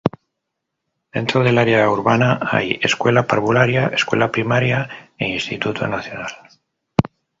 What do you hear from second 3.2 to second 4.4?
Parvularia, Escuela